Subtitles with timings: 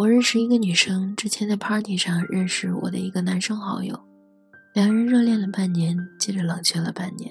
[0.00, 4.02] 我认识一个女生，之前在 party 上认识我的一个男生好友，
[4.72, 7.30] 两人热恋了半年，接着冷却了半年。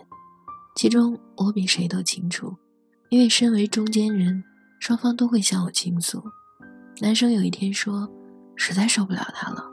[0.76, 2.56] 其中我比谁都清楚，
[3.10, 4.44] 因为身为中间人，
[4.80, 6.24] 双方都会向我倾诉。
[7.02, 8.08] 男生有一天说，
[8.56, 9.66] 实在受不了他了。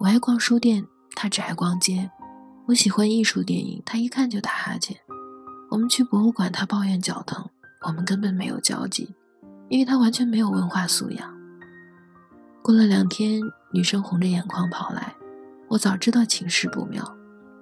[0.00, 2.10] 我爱逛书店，他只爱逛街；
[2.66, 4.96] 我喜欢艺术电影，他一看就打哈欠。
[5.70, 7.48] 我们去博物馆，他抱怨脚疼。
[7.86, 9.14] 我们根本没有交集，
[9.68, 11.39] 因为他完全没有文化素养。
[12.70, 13.42] 过了两天，
[13.72, 15.12] 女生红着眼眶跑来。
[15.66, 17.04] 我早知道情势不妙，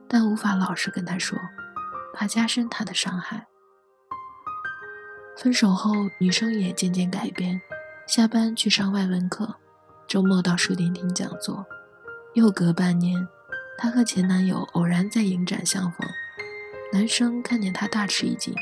[0.07, 1.39] 但无法老实跟她说，
[2.13, 3.47] 怕加深她的伤害。
[5.35, 7.59] 分手后，女生也渐渐改变，
[8.07, 9.57] 下班去上外文课，
[10.07, 11.65] 周末到书店听讲座。
[12.35, 13.27] 又隔半年，
[13.79, 16.07] 她和前男友偶然在影展相逢，
[16.93, 18.55] 男生看见她大吃一惊，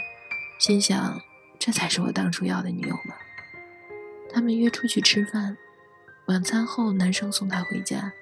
[0.61, 1.19] 心想：
[1.59, 3.17] 这才是我当初要的女友吗？
[4.33, 5.57] 他们约出去吃饭。
[6.27, 8.13] 晚餐后，男生送她回家，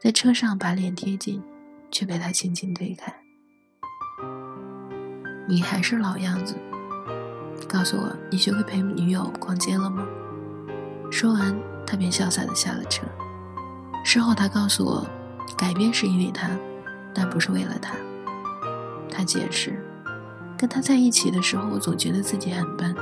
[0.00, 1.40] 在车上把脸贴近，
[1.92, 3.14] 却被她轻轻推开。
[5.46, 6.56] 你还是老样子，
[7.68, 10.04] 告诉我，你学会陪女友逛街了吗？
[11.12, 13.06] 说完，他便潇洒地下了车。
[14.04, 15.06] 事后，他告诉我，
[15.56, 16.50] 改变是因为他，
[17.14, 17.94] 但不是为了他。
[19.08, 19.80] 他解释，
[20.58, 22.92] 跟他在一起的时候，我总觉得自己很笨。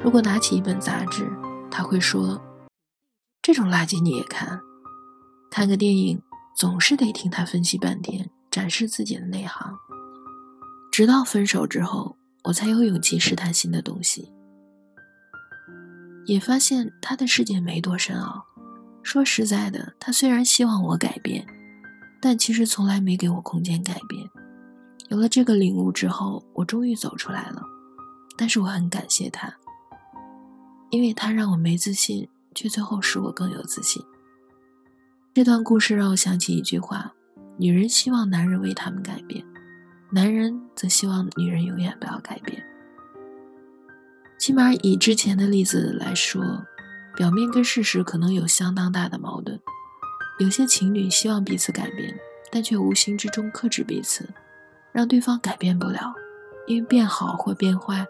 [0.00, 1.30] 如果拿起一本杂志，
[1.70, 2.40] 他会说。
[3.46, 4.60] 这种垃圾你也看？
[5.52, 6.20] 看个电影
[6.56, 9.72] 总是得听他分析半天，展示自己的内行。
[10.90, 14.32] 直到分手之后，我才有勇气试探新的东西，
[16.24, 18.44] 也发现他的世界没多深奥。
[19.04, 21.46] 说实在的，他虽然希望我改变，
[22.20, 24.28] 但其实从来没给我空间改变。
[25.08, 27.62] 有了这个领悟之后，我终于走出来了。
[28.36, 29.54] 但是我很感谢他，
[30.90, 32.28] 因为他让我没自信。
[32.56, 34.02] 却最后使我更有自信。
[35.34, 37.12] 这段故事让我想起一句话：
[37.58, 39.44] 女人希望男人为他们改变，
[40.10, 42.60] 男人则希望女人永远不要改变。
[44.38, 46.42] 起码以之前的例子来说，
[47.14, 49.60] 表面跟事实可能有相当大的矛盾。
[50.38, 52.18] 有些情侣希望彼此改变，
[52.50, 54.28] 但却无形之中克制彼此，
[54.92, 56.14] 让对方改变不了，
[56.66, 58.06] 因为变好或变坏，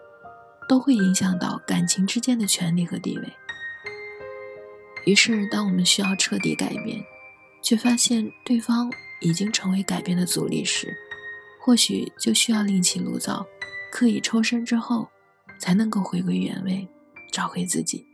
[0.67, 3.33] 都会影响到感情之间的权利和地位。
[5.07, 7.01] 于是，当我们需要彻底改变，
[7.61, 8.91] 却发现对方
[9.21, 10.93] 已经成为改变的阻力时，
[11.61, 13.47] 或许就需要另起炉灶，
[13.89, 15.07] 刻意抽身之后，
[15.61, 16.85] 才能够回归原位，
[17.31, 18.05] 找回自己。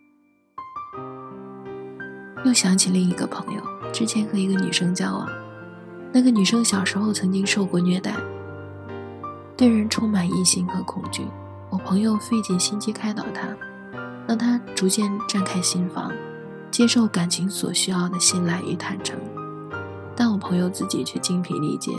[2.45, 5.27] 又想起另一个朋友，之前和一个女生交往，
[6.13, 8.13] 那个女生小时候曾经受过虐待，
[9.57, 11.25] 对人充满疑心和恐惧。
[11.71, 13.47] 我朋友费尽心机开导她，
[14.27, 16.13] 让她逐渐绽开心房。
[16.73, 19.15] 接受感情所需要的信赖与坦诚，
[20.17, 21.91] 但我朋友自己却精疲力竭，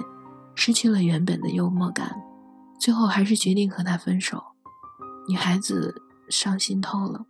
[0.57, 2.13] 失去了原本的幽默感，
[2.81, 4.43] 最后还是决定和他分手。
[5.29, 5.95] 女孩子
[6.29, 7.25] 伤心透了，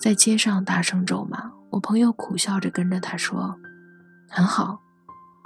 [0.00, 1.50] 在街上大声咒骂。
[1.70, 3.56] 我朋友苦笑着跟着他说
[4.30, 4.80] ：“很好，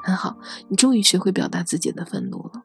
[0.05, 0.37] 很好，
[0.69, 2.65] 你终于学会表达自己的愤怒了。”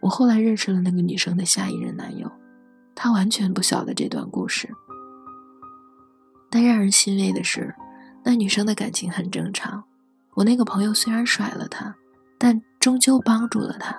[0.00, 2.32] 我后来认识了那个女生的下一任男友，
[2.94, 4.70] 他完全不晓得这段故事。
[6.50, 7.74] 但让人欣慰的是，
[8.24, 9.82] 那女生的感情很正常。
[10.34, 11.94] 我那个朋友虽然甩了她，
[12.38, 13.96] 但终究帮助了她。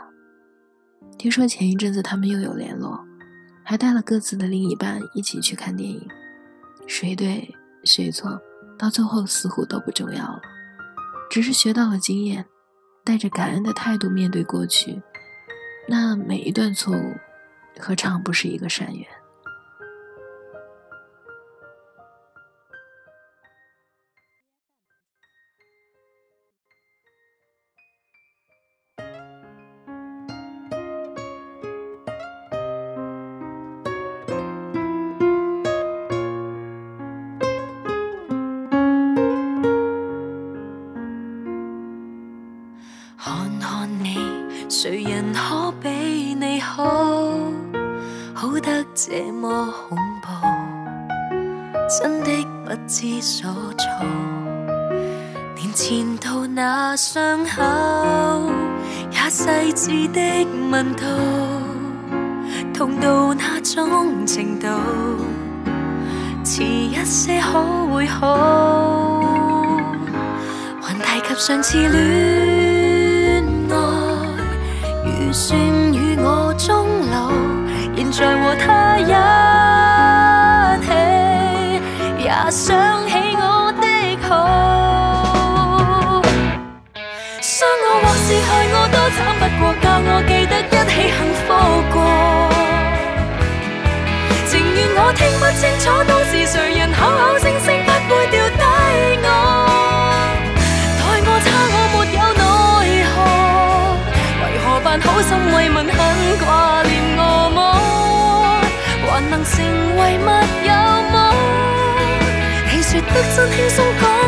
[1.18, 3.00] 听说前一阵子他们又有联络，
[3.64, 6.08] 还带了各自的另一半一起去看电影。
[6.88, 8.40] 谁对谁错，
[8.78, 10.42] 到最后似乎都不重要了，
[11.30, 12.46] 只是学到了经验，
[13.04, 15.02] 带着感恩的态度面对过去。
[15.88, 17.16] 那每一段错误，
[17.80, 19.06] 何尝不是一个善缘？
[48.70, 50.30] 得这么恐怖，
[51.90, 52.30] 真的
[52.64, 53.88] 不知所措。
[55.56, 57.64] 连前度那伤口
[59.10, 60.22] 也细致的
[60.72, 61.02] 问道，
[62.72, 64.68] 痛到那种程度，
[66.44, 67.60] 迟一些可
[67.92, 69.20] 会好？
[70.84, 73.74] 还提及上次恋爱，
[75.06, 75.34] 预。
[75.34, 75.60] 算
[75.94, 76.99] 与我终
[78.12, 79.06] 在和他一
[80.84, 80.90] 起
[82.24, 83.86] 也想起我的
[84.28, 84.28] 好
[87.40, 91.48] 伤我或是害我都惨不过教我记得一起幸福
[91.94, 91.96] 过
[94.48, 98.64] 情愿我听不清楚当时谁人口口声声不会掉低
[99.22, 99.28] 我
[100.98, 102.42] 待我差我没有奈
[103.06, 103.16] 何
[104.42, 105.99] 为何扮好心慰问
[109.40, 109.66] 能成
[109.98, 110.26] 为密
[110.68, 110.74] 友
[111.14, 111.34] 吗？
[112.74, 114.19] 你说得真轻松讲。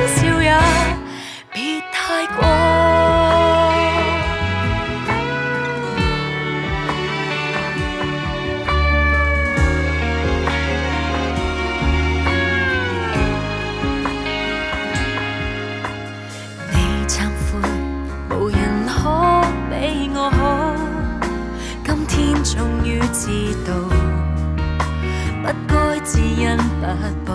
[26.42, 26.86] 因不
[27.24, 27.30] 报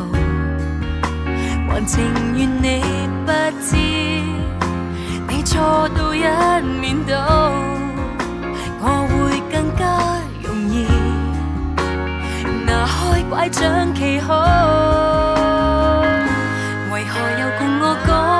[1.68, 1.94] 还情
[2.36, 2.82] 愿你
[3.24, 3.30] 不
[3.62, 3.76] 知
[5.28, 6.24] 你错到一
[6.80, 7.14] 面倒
[8.80, 9.14] 我会
[9.52, 9.84] 更加
[10.42, 10.74] 容易。
[12.66, 14.32] 拿开拐杖企好？
[16.92, 18.35] 为何又共我讲